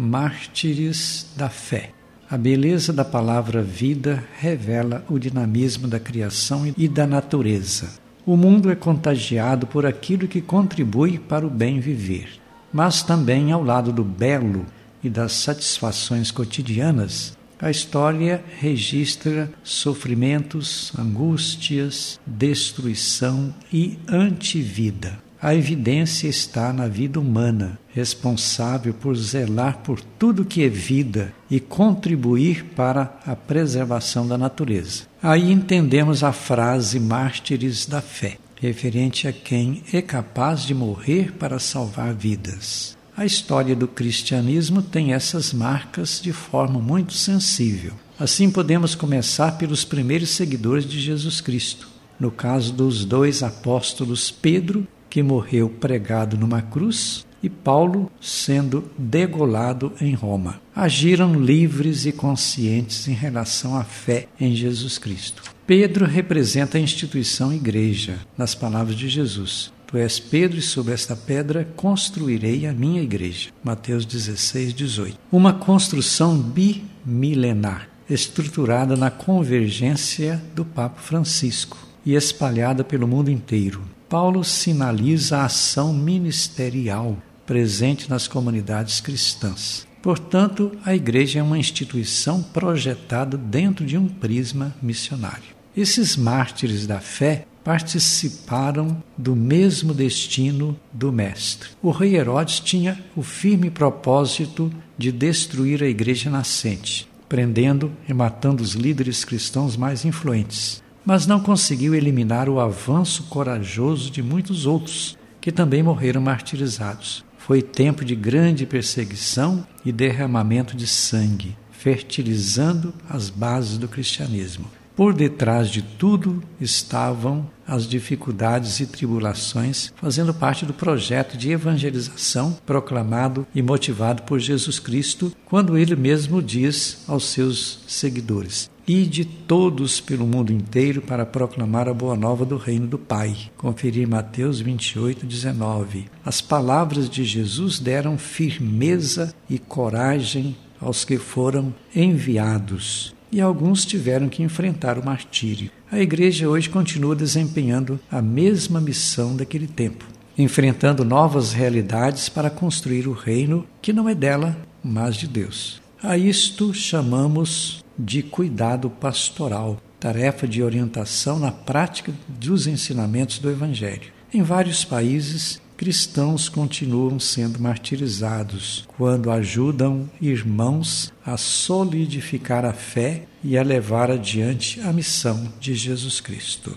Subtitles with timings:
[0.00, 1.90] Mártires da Fé.
[2.28, 7.90] A beleza da palavra vida revela o dinamismo da criação e da natureza.
[8.24, 12.40] O mundo é contagiado por aquilo que contribui para o bem viver,
[12.72, 14.64] mas também ao lado do belo
[15.04, 25.18] e das satisfações cotidianas, a história registra sofrimentos, angústias, destruição e antivida.
[25.42, 31.58] A evidência está na vida humana, responsável por zelar por tudo que é vida e
[31.58, 35.04] contribuir para a preservação da natureza.
[35.22, 41.58] Aí entendemos a frase mártires da fé, referente a quem é capaz de morrer para
[41.58, 42.94] salvar vidas.
[43.16, 47.92] A história do cristianismo tem essas marcas de forma muito sensível.
[48.18, 51.88] Assim, podemos começar pelos primeiros seguidores de Jesus Cristo.
[52.18, 59.92] No caso dos dois apóstolos Pedro, que morreu pregado numa cruz, e Paulo, sendo degolado
[60.00, 60.60] em Roma.
[60.74, 65.42] Agiram livres e conscientes em relação à fé em Jesus Cristo.
[65.66, 69.72] Pedro representa a instituição igreja, nas palavras de Jesus.
[69.86, 73.50] Tu és Pedro, e sobre esta pedra construirei a minha igreja.
[73.64, 75.18] Mateus 16, 18.
[75.32, 83.82] Uma construção bimilenar, estruturada na convergência do Papa Francisco e espalhada pelo mundo inteiro.
[84.08, 89.86] Paulo sinaliza a ação ministerial presente nas comunidades cristãs.
[90.02, 95.54] Portanto, a igreja é uma instituição projetada dentro de um prisma missionário.
[95.76, 101.70] Esses mártires da fé participaram do mesmo destino do Mestre.
[101.82, 108.62] O rei Herodes tinha o firme propósito de destruir a igreja nascente, prendendo e matando
[108.62, 115.18] os líderes cristãos mais influentes, mas não conseguiu eliminar o avanço corajoso de muitos outros
[115.40, 117.24] que também morreram martirizados.
[117.36, 124.66] Foi tempo de grande perseguição e derramamento de sangue, fertilizando as bases do cristianismo.
[124.94, 132.56] Por detrás de tudo estavam as dificuldades e tribulações, fazendo parte do projeto de evangelização
[132.64, 140.00] proclamado e motivado por Jesus Cristo, quando ele mesmo diz aos seus seguidores: Ide todos
[140.00, 143.36] pelo mundo inteiro para proclamar a boa nova do reino do Pai.
[143.56, 146.06] Conferir Mateus 28, 19.
[146.24, 154.28] As palavras de Jesus deram firmeza e coragem aos que foram enviados e alguns tiveram
[154.28, 155.70] que enfrentar o martírio.
[155.88, 160.04] A igreja hoje continua desempenhando a mesma missão daquele tempo,
[160.36, 165.80] enfrentando novas realidades para construir o reino que não é dela, mas de Deus.
[166.02, 174.12] A isto chamamos de cuidado pastoral, tarefa de orientação na prática dos ensinamentos do Evangelho.
[174.32, 183.56] Em vários países, cristãos continuam sendo martirizados quando ajudam irmãos a solidificar a fé e
[183.56, 186.76] a levar adiante a missão de Jesus Cristo.